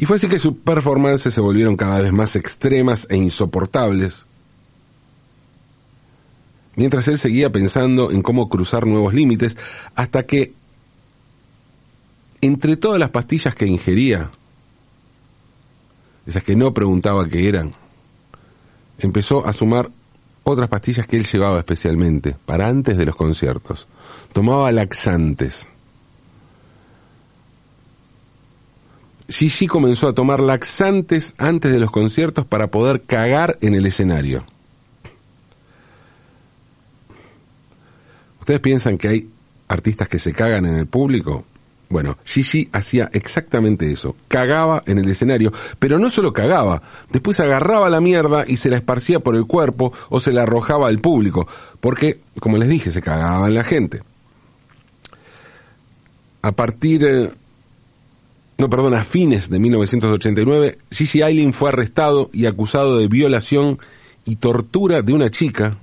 Y 0.00 0.06
fue 0.06 0.16
así 0.16 0.28
que 0.28 0.38
sus 0.38 0.54
performances 0.54 1.34
se 1.34 1.42
volvieron 1.42 1.76
cada 1.76 2.00
vez 2.00 2.10
más 2.10 2.34
extremas 2.34 3.06
e 3.10 3.18
insoportables, 3.18 4.24
mientras 6.74 7.06
él 7.08 7.18
seguía 7.18 7.52
pensando 7.52 8.10
en 8.10 8.22
cómo 8.22 8.48
cruzar 8.48 8.86
nuevos 8.86 9.12
límites, 9.12 9.58
hasta 9.94 10.24
que, 10.24 10.54
entre 12.40 12.78
todas 12.78 12.98
las 12.98 13.10
pastillas 13.10 13.54
que 13.54 13.66
ingería, 13.66 14.30
esas 16.24 16.44
que 16.44 16.56
no 16.56 16.72
preguntaba 16.72 17.28
qué 17.28 17.46
eran, 17.46 17.72
empezó 19.00 19.46
a 19.46 19.52
sumar 19.52 19.90
otras 20.44 20.70
pastillas 20.70 21.06
que 21.06 21.18
él 21.18 21.26
llevaba 21.26 21.58
especialmente 21.58 22.34
para 22.46 22.68
antes 22.68 22.96
de 22.96 23.04
los 23.04 23.16
conciertos. 23.16 23.86
Tomaba 24.32 24.72
laxantes. 24.72 25.68
Gigi 29.30 29.68
comenzó 29.68 30.08
a 30.08 30.12
tomar 30.12 30.40
laxantes 30.40 31.34
antes 31.38 31.72
de 31.72 31.78
los 31.78 31.90
conciertos 31.90 32.44
para 32.44 32.66
poder 32.66 33.02
cagar 33.02 33.56
en 33.60 33.74
el 33.74 33.86
escenario. 33.86 34.44
¿Ustedes 38.40 38.60
piensan 38.60 38.98
que 38.98 39.08
hay 39.08 39.28
artistas 39.68 40.08
que 40.08 40.18
se 40.18 40.32
cagan 40.32 40.66
en 40.66 40.74
el 40.74 40.86
público? 40.86 41.44
Bueno, 41.88 42.18
Gigi 42.24 42.68
hacía 42.72 43.08
exactamente 43.12 43.90
eso, 43.90 44.16
cagaba 44.28 44.82
en 44.86 44.98
el 44.98 45.08
escenario, 45.08 45.52
pero 45.78 45.98
no 45.98 46.10
solo 46.10 46.32
cagaba, 46.32 46.82
después 47.10 47.38
agarraba 47.40 47.88
la 47.88 48.00
mierda 48.00 48.44
y 48.46 48.56
se 48.56 48.68
la 48.68 48.76
esparcía 48.76 49.20
por 49.20 49.36
el 49.36 49.46
cuerpo 49.46 49.92
o 50.08 50.20
se 50.20 50.32
la 50.32 50.42
arrojaba 50.42 50.88
al 50.88 51.00
público, 51.00 51.46
porque, 51.80 52.20
como 52.40 52.58
les 52.58 52.68
dije, 52.68 52.90
se 52.90 53.02
cagaba 53.02 53.46
en 53.46 53.54
la 53.54 53.64
gente. 53.64 54.02
A 56.42 56.52
partir, 56.52 57.04
eh, 57.04 57.30
no, 58.60 58.70
perdón, 58.70 58.94
a 58.94 59.04
fines 59.04 59.50
de 59.50 59.58
1989, 59.58 60.78
Gigi 60.90 61.22
Aileen 61.22 61.52
fue 61.52 61.70
arrestado 61.70 62.30
y 62.32 62.46
acusado 62.46 62.98
de 62.98 63.08
violación 63.08 63.78
y 64.24 64.36
tortura 64.36 65.02
de 65.02 65.12
una 65.12 65.30
chica 65.30 65.76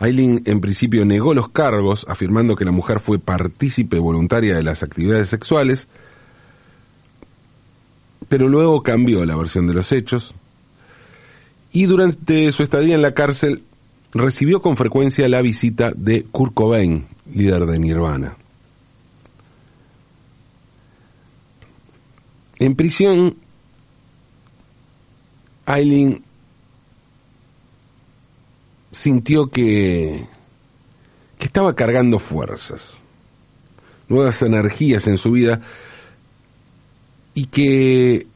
Aileen 0.00 0.42
en 0.44 0.60
principio 0.60 1.04
negó 1.04 1.34
los 1.34 1.48
cargos, 1.48 2.06
afirmando 2.08 2.54
que 2.54 2.64
la 2.64 2.70
mujer 2.70 3.00
fue 3.00 3.18
partícipe 3.18 3.98
voluntaria 3.98 4.54
de 4.54 4.62
las 4.62 4.82
actividades 4.82 5.28
sexuales, 5.28 5.88
pero 8.28 8.48
luego 8.48 8.82
cambió 8.82 9.24
la 9.24 9.36
versión 9.36 9.66
de 9.66 9.74
los 9.74 9.90
hechos 9.90 10.34
y 11.72 11.86
durante 11.86 12.50
su 12.52 12.62
estadía 12.62 12.94
en 12.94 13.02
la 13.02 13.14
cárcel 13.14 13.62
recibió 14.12 14.62
con 14.62 14.76
frecuencia 14.76 15.28
la 15.28 15.42
visita 15.42 15.92
de 15.96 16.24
Kurt 16.24 16.54
Cobain, 16.54 17.06
líder 17.32 17.66
de 17.66 17.78
Nirvana. 17.78 18.36
En 22.58 22.74
prisión, 22.74 23.36
Aileen 25.64 26.22
sintió 28.90 29.48
que, 29.48 30.26
que 31.38 31.46
estaba 31.46 31.74
cargando 31.74 32.18
fuerzas, 32.18 33.02
nuevas 34.08 34.42
energías 34.42 35.06
en 35.06 35.18
su 35.18 35.32
vida 35.32 35.60
y 37.34 37.46
que 37.46 38.26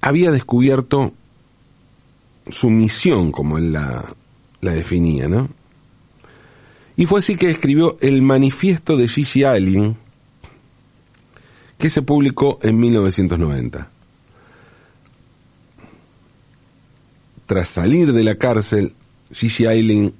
había 0.00 0.30
descubierto 0.30 1.12
su 2.48 2.70
misión, 2.70 3.32
como 3.32 3.58
él 3.58 3.72
la, 3.72 4.14
la 4.60 4.72
definía, 4.72 5.28
¿no? 5.28 5.48
Y 6.96 7.06
fue 7.06 7.18
así 7.18 7.36
que 7.36 7.50
escribió 7.50 7.98
el 8.00 8.22
manifiesto 8.22 8.96
de 8.96 9.08
Gigi 9.08 9.44
Allen, 9.44 9.96
que 11.78 11.90
se 11.90 12.02
publicó 12.02 12.58
en 12.62 12.78
1990. 12.78 13.90
Tras 17.46 17.68
salir 17.68 18.12
de 18.12 18.24
la 18.24 18.36
cárcel, 18.36 18.94
Gigi 19.32 19.66
Ailing 19.66 20.12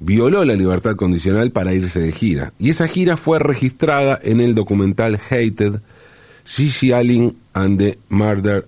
violó 0.00 0.44
la 0.44 0.54
libertad 0.54 0.96
condicional 0.96 1.52
para 1.52 1.74
irse 1.74 2.00
de 2.00 2.12
gira. 2.12 2.52
Y 2.58 2.70
esa 2.70 2.88
gira 2.88 3.16
fue 3.16 3.38
registrada 3.38 4.18
en 4.22 4.40
el 4.40 4.54
documental 4.54 5.20
Hated, 5.30 5.80
Gigi 6.44 6.92
Allen 6.92 7.36
and 7.52 7.78
the 7.78 7.98
Murder 8.08 8.66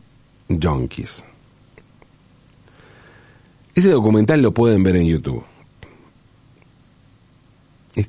Junkies. 0.49 1.25
Ese 3.75 3.91
documental 3.91 4.43
lo 4.43 4.53
pueden 4.53 4.83
ver 4.83 4.97
en 4.97 5.07
YouTube. 5.07 5.43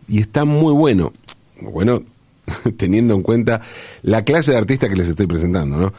Y 0.07 0.19
está 0.19 0.45
muy 0.45 0.73
bueno. 0.73 1.13
Bueno, 1.61 2.03
teniendo 2.77 3.13
en 3.15 3.21
cuenta 3.21 3.61
la 4.01 4.23
clase 4.23 4.51
de 4.51 4.57
artista 4.57 4.89
que 4.89 4.95
les 4.95 5.07
estoy 5.07 5.27
presentando, 5.27 5.77
¿no? 5.77 5.93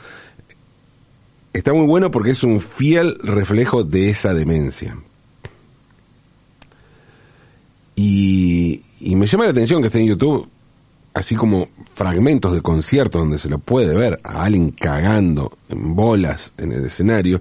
está 1.55 1.73
muy 1.73 1.87
bueno 1.87 2.11
porque 2.11 2.31
es 2.31 2.43
un 2.43 2.61
fiel 2.61 3.17
reflejo 3.23 3.85
de 3.85 4.11
esa 4.11 4.35
demencia. 4.35 4.99
Y, 7.97 8.83
me 9.01 9.27
llama 9.27 9.45
la 9.45 9.51
atención 9.53 9.81
que 9.81 9.87
esté 9.87 10.01
en 10.01 10.07
YouTube, 10.07 10.49
así 11.15 11.37
como 11.37 11.69
fragmentos 11.95 12.53
de 12.53 12.61
conciertos 12.61 13.21
donde 13.21 13.39
se 13.39 13.49
lo 13.49 13.59
puede 13.59 13.95
ver 13.95 14.21
a 14.25 14.43
alguien 14.43 14.73
cagando 14.73 15.57
en 15.69 15.95
bolas 15.95 16.53
en 16.59 16.73
el 16.73 16.85
escenario. 16.85 17.41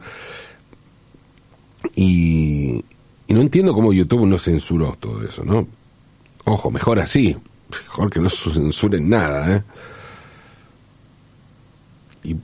Y, 1.96 2.86
y 3.28 3.34
no 3.34 3.42
entiendo 3.42 3.74
cómo 3.74 3.92
YouTube 3.92 4.28
no 4.28 4.38
censuró 4.38 4.96
todo 5.00 5.26
eso, 5.26 5.44
¿no? 5.44 5.68
Ojo, 6.46 6.70
mejor 6.70 7.00
así, 7.00 7.36
mejor 7.82 8.10
que 8.10 8.20
no 8.20 8.30
censuren 8.30 9.10
nada, 9.10 9.56
¿eh? 9.56 9.64
Y 12.24 12.36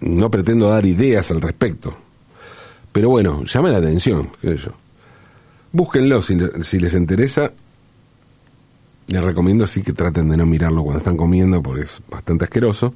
no 0.00 0.30
pretendo 0.30 0.68
dar 0.68 0.84
ideas 0.84 1.30
al 1.30 1.40
respecto. 1.40 1.96
Pero 2.92 3.08
bueno, 3.08 3.44
llama 3.44 3.70
la 3.70 3.78
atención, 3.78 4.30
qué 4.40 4.56
sé 4.56 4.64
yo. 4.64 4.72
Búsquenlo 5.72 6.20
si, 6.22 6.34
les 6.36 6.94
interesa. 6.94 7.52
Les 9.06 9.22
recomiendo 9.22 9.66
sí 9.66 9.82
que 9.82 9.92
traten 9.92 10.28
de 10.28 10.36
no 10.36 10.46
mirarlo 10.46 10.82
cuando 10.82 10.98
están 10.98 11.16
comiendo 11.16 11.62
porque 11.62 11.82
es 11.82 12.02
bastante 12.08 12.44
asqueroso. 12.44 12.94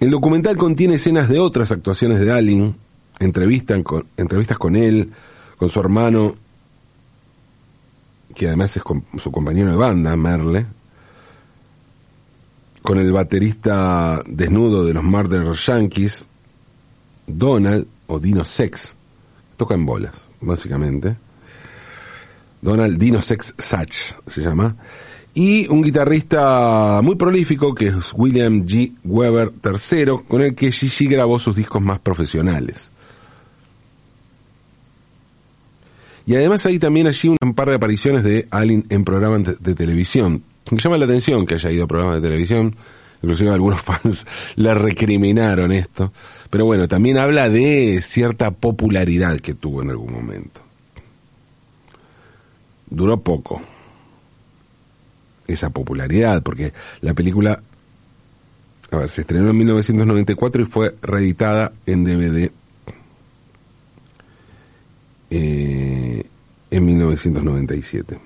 El 0.00 0.10
documental 0.10 0.56
contiene 0.56 0.94
escenas 0.94 1.28
de 1.28 1.38
otras 1.38 1.72
actuaciones 1.72 2.20
de 2.20 2.30
Allen, 2.32 2.74
entrevistas 3.18 3.82
entrevistas 4.16 4.58
con 4.58 4.76
él, 4.76 5.12
con 5.56 5.68
su 5.68 5.80
hermano, 5.80 6.32
que 8.34 8.48
además 8.48 8.76
es 8.76 8.82
su 9.18 9.32
compañero 9.32 9.70
de 9.70 9.76
banda, 9.76 10.16
Merle, 10.16 10.66
con 12.82 12.98
el 12.98 13.12
baterista 13.12 14.20
desnudo 14.26 14.84
de 14.84 14.92
los 14.92 15.04
Murder 15.04 15.52
Yankees, 15.52 16.26
Donald 17.26 17.86
o 18.06 18.18
Dino 18.18 18.44
Sex, 18.44 18.96
toca 19.56 19.74
en 19.74 19.86
bolas, 19.86 20.28
básicamente. 20.40 21.16
Donald 22.60 22.98
Dino 22.98 23.20
Sex 23.20 23.54
Satch 23.58 24.14
se 24.26 24.42
llama. 24.42 24.74
Y 25.34 25.66
un 25.68 25.82
guitarrista 25.82 27.00
muy 27.02 27.16
prolífico 27.16 27.74
que 27.74 27.88
es 27.88 28.12
William 28.14 28.64
G. 28.64 28.94
Weber 29.04 29.52
III, 29.64 30.26
con 30.28 30.42
el 30.42 30.54
que 30.54 30.70
Gigi 30.70 31.06
grabó 31.06 31.38
sus 31.38 31.56
discos 31.56 31.82
más 31.82 31.98
profesionales. 31.98 32.90
Y 36.26 36.34
además 36.34 36.64
hay 36.66 36.78
también 36.78 37.06
allí 37.06 37.34
un 37.40 37.54
par 37.54 37.68
de 37.68 37.74
apariciones 37.74 38.24
de 38.24 38.46
Allen 38.50 38.86
en 38.88 39.04
programas 39.04 39.44
de, 39.44 39.56
de 39.60 39.74
televisión. 39.74 40.42
Me 40.70 40.78
llama 40.78 40.96
la 40.96 41.04
atención 41.04 41.44
que 41.44 41.54
haya 41.54 41.70
ido 41.70 41.84
a 41.84 41.88
programas 41.88 42.16
de 42.16 42.28
televisión. 42.28 42.74
Inclusive 43.22 43.50
algunos 43.50 43.80
fans 43.82 44.26
le 44.56 44.74
recriminaron 44.74 45.72
esto. 45.72 46.12
Pero 46.50 46.66
bueno, 46.66 46.88
también 46.88 47.18
habla 47.18 47.48
de 47.48 48.00
cierta 48.00 48.50
popularidad 48.50 49.40
que 49.40 49.54
tuvo 49.54 49.82
en 49.82 49.90
algún 49.90 50.12
momento. 50.12 50.60
Duró 52.88 53.20
poco 53.20 53.60
esa 55.46 55.70
popularidad, 55.70 56.42
porque 56.42 56.72
la 57.00 57.12
película, 57.12 57.60
a 58.90 58.96
ver, 58.96 59.10
se 59.10 59.22
estrenó 59.22 59.50
en 59.50 59.58
1994 59.58 60.62
y 60.62 60.66
fue 60.66 60.94
reeditada 61.02 61.72
en 61.86 62.04
DVD 62.04 62.50
eh, 65.36 66.24
en 66.70 66.84
1997. 66.84 68.18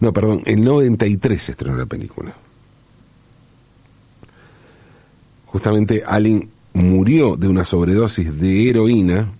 No, 0.00 0.12
perdón, 0.14 0.42
en 0.46 0.64
93 0.64 1.42
se 1.42 1.52
estrenó 1.52 1.76
la 1.76 1.84
película. 1.84 2.34
Justamente 5.44 6.02
Allen 6.06 6.48
murió 6.72 7.36
de 7.36 7.48
una 7.48 7.64
sobredosis 7.64 8.40
de 8.40 8.70
heroína 8.70 9.30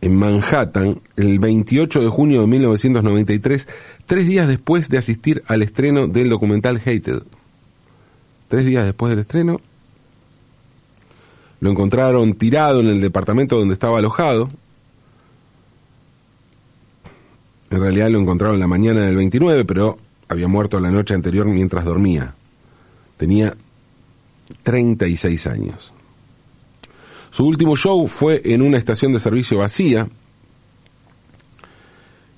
en 0.00 0.14
Manhattan 0.14 1.00
el 1.16 1.40
28 1.40 2.00
de 2.00 2.08
junio 2.08 2.42
de 2.42 2.46
1993, 2.46 3.68
tres 4.06 4.28
días 4.28 4.46
después 4.46 4.88
de 4.88 4.98
asistir 4.98 5.42
al 5.48 5.62
estreno 5.62 6.06
del 6.06 6.28
documental 6.28 6.76
Hated. 6.76 7.24
Tres 8.46 8.64
días 8.64 8.84
después 8.84 9.10
del 9.10 9.18
estreno, 9.18 9.56
lo 11.60 11.70
encontraron 11.70 12.34
tirado 12.34 12.80
en 12.80 12.88
el 12.88 13.00
departamento 13.00 13.58
donde 13.58 13.74
estaba 13.74 13.98
alojado. 13.98 14.48
En 17.70 17.80
realidad 17.80 18.10
lo 18.10 18.18
encontraron 18.18 18.58
la 18.58 18.66
mañana 18.66 19.02
del 19.02 19.16
29, 19.16 19.64
pero 19.64 19.98
había 20.28 20.48
muerto 20.48 20.80
la 20.80 20.90
noche 20.90 21.14
anterior 21.14 21.46
mientras 21.46 21.84
dormía. 21.84 22.34
Tenía 23.16 23.56
36 24.62 25.46
años. 25.46 25.92
Su 27.30 27.46
último 27.46 27.76
show 27.76 28.06
fue 28.06 28.40
en 28.44 28.62
una 28.62 28.78
estación 28.78 29.12
de 29.12 29.18
servicio 29.18 29.58
vacía. 29.58 30.08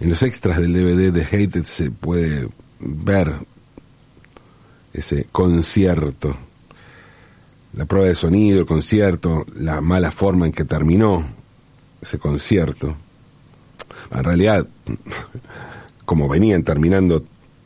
En 0.01 0.09
los 0.09 0.23
extras 0.23 0.59
del 0.59 0.73
DVD 0.73 1.13
de 1.13 1.25
Hated 1.25 1.65
se 1.65 1.91
puede 1.91 2.49
ver 2.81 3.35
ese 4.93 5.27
concierto. 5.31 6.37
La 7.75 7.85
prueba 7.85 8.09
de 8.09 8.15
sonido, 8.15 8.61
el 8.61 8.67
concierto, 8.67 9.47
la 9.57 9.81
mala 9.81 10.11
forma 10.11 10.47
en 10.47 10.53
que 10.53 10.65
terminó 10.65 11.25
ese 12.01 12.19
concierto. 12.19 12.95
En 14.11 14.25
realidad, 14.25 14.67
como 16.05 16.29
venían 16.29 16.65
terminando 16.65 17.23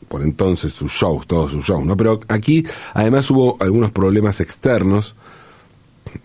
por 0.07 0.21
entonces 0.21 0.73
sus 0.73 0.91
shows, 0.91 1.25
todos 1.25 1.51
sus 1.51 1.65
shows, 1.65 1.85
¿no? 1.85 1.97
Pero 1.97 2.19
aquí 2.27 2.65
además 2.93 3.29
hubo 3.31 3.57
algunos 3.59 3.91
problemas 3.91 4.39
externos, 4.39 5.15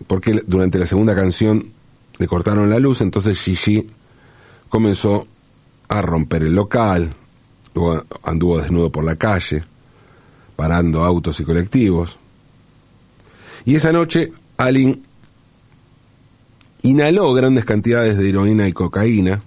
porque 0.07 0.43
durante 0.45 0.77
la 0.77 0.85
segunda 0.85 1.15
canción 1.15 1.71
le 2.17 2.27
cortaron 2.27 2.69
la 2.69 2.79
luz, 2.79 3.01
entonces 3.01 3.39
Gigi 3.39 3.87
comenzó 4.69 5.25
a 5.87 6.01
romper 6.01 6.43
el 6.43 6.55
local, 6.55 7.09
luego 7.73 8.03
anduvo 8.23 8.61
desnudo 8.61 8.91
por 8.91 9.03
la 9.03 9.15
calle, 9.15 9.63
parando 10.55 11.03
autos 11.03 11.39
y 11.39 11.43
colectivos. 11.43 12.19
Y 13.65 13.75
esa 13.75 13.91
noche 13.91 14.31
Alin 14.57 15.03
inhaló 16.83 17.33
grandes 17.33 17.65
cantidades 17.65 18.17
de 18.17 18.29
heroína 18.29 18.67
y 18.67 18.73
cocaína, 18.73 19.39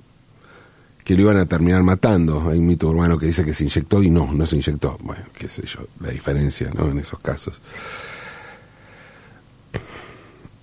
que 1.05 1.15
lo 1.15 1.23
iban 1.23 1.37
a 1.37 1.47
terminar 1.47 1.83
matando. 1.83 2.49
Hay 2.49 2.59
un 2.59 2.67
mito 2.67 2.89
urbano 2.89 3.19
que 3.19 3.27
dice 3.27 3.45
que 3.45 3.53
se 3.53 3.65
inyectó 3.65 4.03
y 4.03 4.11
no, 4.11 4.33
no 4.33 4.47
se 4.47 4.57
inyectó. 4.57 4.99
Bueno, 5.03 5.25
qué 5.37 5.49
sé 5.49 5.67
yo, 5.67 5.81
la 6.01 6.11
diferencia, 6.11 6.71
¿no? 6.75 6.89
En 6.91 6.99
esos 6.99 7.21
casos. 7.21 7.61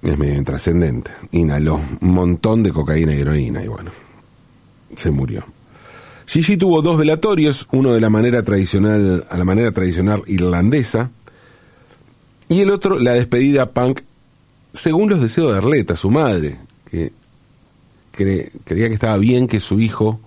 Es 0.02 0.18
medio 0.18 0.36
intrascendente. 0.36 1.12
Inhaló 1.32 1.80
un 2.02 2.12
montón 2.12 2.64
de 2.64 2.72
cocaína 2.72 3.14
y 3.14 3.20
heroína 3.20 3.64
y 3.64 3.68
bueno, 3.68 3.92
se 4.96 5.12
murió. 5.12 5.46
Gigi 6.26 6.58
tuvo 6.58 6.82
dos 6.82 6.98
velatorios, 6.98 7.68
uno 7.72 7.94
de 7.94 8.00
la 8.00 8.10
manera 8.10 8.42
tradicional, 8.42 9.26
a 9.30 9.38
la 9.38 9.44
manera 9.44 9.72
tradicional 9.72 10.24
irlandesa, 10.28 11.12
y 12.52 12.60
el 12.60 12.70
otro 12.70 13.00
la 13.00 13.14
despedida 13.14 13.72
punk 13.72 14.02
según 14.74 15.10
los 15.10 15.22
deseos 15.22 15.54
de 15.54 15.58
Arleta, 15.58 15.96
su 15.96 16.12
madre, 16.12 16.60
que 16.90 17.14
creía 18.12 18.90
que 18.90 18.94
estaba 18.94 19.18
bien 19.18 19.48
que 19.48 19.62
su 19.62 19.80
hijo 19.80 20.20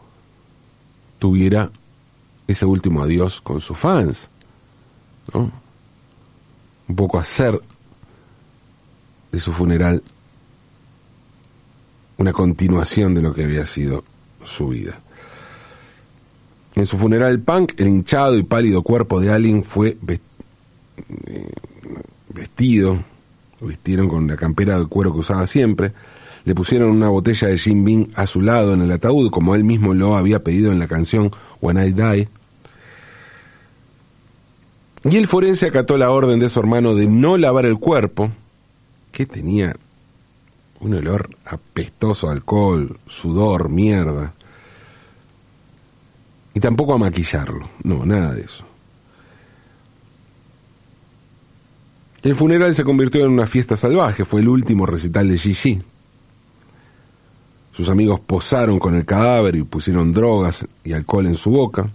tuviera 1.19 1.71
ese 2.47 2.65
último 2.65 3.03
adiós 3.03 3.43
con 3.43 3.61
sus 3.61 3.77
fans. 3.77 4.31
Un 5.35 6.97
poco 6.97 7.19
hacer 7.19 7.61
de 9.31 9.39
su 9.39 9.53
funeral 9.53 10.03
una 12.17 12.33
continuación 12.33 13.15
de 13.15 13.21
lo 13.21 13.35
que 13.35 13.45
había 13.45 13.67
sido 13.67 14.03
su 14.43 14.69
vida. 14.69 14.99
En 16.75 16.87
su 16.87 16.97
funeral 16.97 17.41
punk, 17.41 17.75
el 17.77 17.89
hinchado 17.89 18.39
y 18.39 18.45
pálido 18.45 18.81
cuerpo 18.81 19.21
de 19.21 19.31
Allen 19.31 19.63
fue 19.63 19.99
eh, 21.27 21.53
vestido, 22.35 23.03
lo 23.61 23.67
vistieron 23.69 24.09
con 24.09 24.27
la 24.27 24.37
campera 24.37 24.79
de 24.79 24.87
cuero 24.87 25.13
que 25.13 25.21
usaba 25.21 25.47
siempre, 25.47 25.93
le 26.45 26.55
pusieron 26.55 26.91
una 26.91 27.09
botella 27.09 27.49
de 27.49 27.57
Jim 27.57 27.85
Beam 27.85 28.09
a 28.15 28.27
su 28.27 28.43
lado 28.43 28.75
en 28.75 28.83
el 28.83 28.93
ataúd, 28.93 29.31
como 29.31 29.55
él 29.55 29.65
mismo 29.65 29.95
lo 29.95 30.17
había 30.17 30.45
pedido 30.45 30.73
en 30.73 30.79
la 30.79 30.87
canción 30.87 31.31
When 31.61 31.79
I 31.79 31.93
Die. 31.93 32.29
Y 35.11 35.17
el 35.17 35.27
forense 35.27 35.67
acató 35.67 35.97
la 35.97 36.11
orden 36.11 36.39
de 36.39 36.49
su 36.49 36.61
hermano 36.61 36.95
de 36.95 37.07
no 37.07 37.37
lavar 37.37 37.65
el 37.65 37.79
cuerpo, 37.79 38.31
que 39.13 39.27
tenía 39.27 39.75
un 40.81 40.95
olor 40.95 41.31
apestoso 41.47 42.29
alcohol, 42.29 42.99
sudor, 43.07 43.69
mierda. 43.69 44.35
Y 46.53 46.61
tampoco 46.61 46.95
a 46.95 46.99
maquillarlo, 46.99 47.69
no, 47.83 48.05
nada 48.05 48.33
de 48.35 48.43
eso. 48.43 48.67
El 52.25 52.35
funeral 52.35 52.75
se 52.75 52.85
convirtió 52.85 53.23
en 53.23 53.33
una 53.33 53.47
fiesta 53.47 53.77
salvaje, 53.77 54.25
fue 54.25 54.41
el 54.41 54.49
último 54.49 54.87
recital 54.87 55.29
de 55.29 55.37
Gigi. 55.37 55.79
Sus 57.71 57.91
amigos 57.91 58.19
posaron 58.21 58.79
con 58.79 58.95
el 58.95 59.05
cadáver 59.05 59.57
y 59.57 59.63
pusieron 59.63 60.15
drogas 60.15 60.67
y 60.85 60.95
alcohol 60.95 61.27
en 61.27 61.35
su 61.35 61.51
boca. 61.51 61.87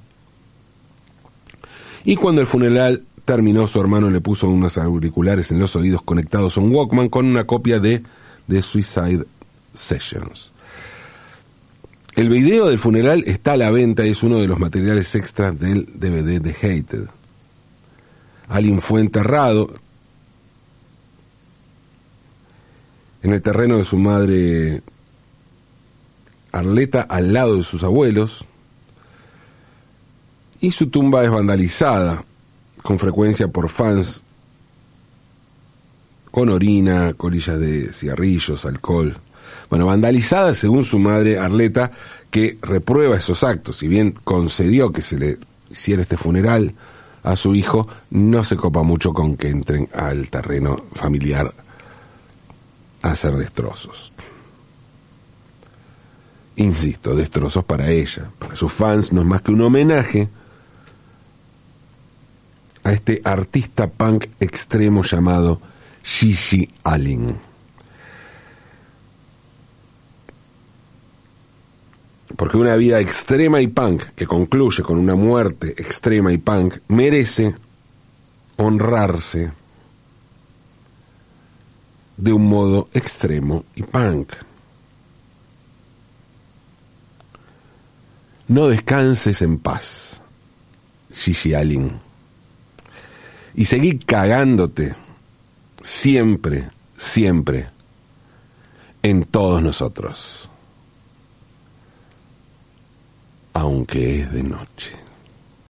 Y 2.06 2.16
cuando 2.16 2.42
el 2.42 2.48
funeral 2.48 3.06
terminó, 3.26 3.66
su 3.66 3.82
hermano 3.82 4.12
le 4.12 4.22
puso 4.22 4.48
unos 4.48 4.78
auriculares 4.78 5.50
en 5.50 5.58
los 5.58 5.76
oídos 5.76 6.04
conectados 6.04 6.58
a 6.58 6.62
un 6.62 6.76
Walkman 6.76 7.10
con 7.10 7.26
una 7.26 7.46
copia 7.46 7.80
de 7.80 8.04
The 8.48 8.62
Suicide 8.62 9.26
Sessions. 9.74 10.52
El 12.16 12.30
video 12.30 12.68
del 12.68 12.78
funeral 12.78 13.24
está 13.26 13.54
a 13.54 13.58
la 13.58 13.72
venta 13.72 14.06
y 14.06 14.12
es 14.12 14.22
uno 14.22 14.38
de 14.38 14.48
los 14.48 14.60
materiales 14.60 15.16
extras 15.16 15.60
del 15.60 15.88
DVD 15.88 16.40
de 16.40 16.52
Hated. 16.52 17.08
Alien 18.48 18.80
fue 18.80 19.02
enterrado 19.02 19.74
en 23.22 23.34
el 23.34 23.42
terreno 23.42 23.78
de 23.78 23.84
su 23.84 23.98
madre 23.98 24.82
Arleta 26.52 27.02
al 27.02 27.34
lado 27.34 27.58
de 27.58 27.64
sus 27.64 27.84
abuelos 27.84 28.46
y 30.62 30.72
su 30.72 30.90
tumba 30.90 31.24
es 31.24 31.30
vandalizada 31.30 32.24
con 32.82 32.98
frecuencia 32.98 33.48
por 33.48 33.70
fans 33.70 34.24
con 36.32 36.50
orina, 36.50 37.14
colillas 37.14 37.60
de 37.60 37.92
cigarrillos, 37.92 38.66
alcohol. 38.66 39.18
Bueno, 39.70 39.88
vandalizada 39.88 40.54
según 40.54 40.84
su 40.84 41.00
madre 41.00 41.40
Arleta, 41.40 41.92
que 42.30 42.58
reprueba 42.62 43.18
esos 43.18 43.44
actos. 43.44 43.78
Si 43.78 43.88
bien 43.88 44.12
concedió 44.24 44.92
que 44.92 45.02
se 45.02 45.18
le 45.18 45.38
hiciera 45.72 46.04
este 46.04 46.18
funeral 46.18 46.76
a 47.24 47.36
su 47.36 47.56
hijo, 47.56 47.88
no 48.12 48.44
se 48.44 48.56
copa 48.56 48.84
mucho 48.84 49.12
con 49.12 49.38
que 49.38 49.50
entren 49.50 49.90
al 49.94 50.30
terreno 50.30 50.78
familiar 50.94 51.52
hacer 53.02 53.36
destrozos 53.36 54.12
insisto, 56.60 57.16
destrozos 57.16 57.64
para 57.64 57.90
ella. 57.90 58.30
Para 58.38 58.56
sus 58.56 58.72
fans 58.72 59.14
no 59.14 59.22
es 59.22 59.28
más 59.28 59.42
que 59.42 59.52
un 59.52 59.62
homenaje 59.62 60.28
a 62.84 62.92
este 62.92 63.22
artista 63.24 63.88
punk 63.90 64.26
extremo 64.40 65.04
llamado 65.04 65.62
Gigi 66.04 66.70
Allen. 66.84 67.38
Porque 72.36 72.58
una 72.58 72.76
vida 72.76 73.00
extrema 73.00 73.60
y 73.62 73.68
punk 73.68 74.04
que 74.16 74.28
concluye 74.28 74.84
con 74.84 74.98
una 74.98 75.16
muerte 75.16 75.70
extrema 75.78 76.32
y 76.32 76.38
punk 76.38 76.80
merece 76.88 77.56
honrarse 78.58 79.52
de 82.20 82.34
un 82.34 82.48
modo 82.48 82.90
extremo 82.94 83.64
y 83.76 83.84
punk. 83.84 84.34
No 88.50 88.68
descanses 88.68 89.42
en 89.42 89.58
paz, 89.60 90.22
Gigi 91.14 91.54
Allen. 91.54 92.00
Y 93.56 93.66
seguí 93.66 94.00
cagándote 94.00 94.96
siempre, 95.82 96.70
siempre 96.98 97.68
en 99.02 99.24
todos 99.24 99.62
nosotros, 99.62 100.50
aunque 103.54 104.24
es 104.24 104.32
de 104.34 104.44
noche. 104.44 105.09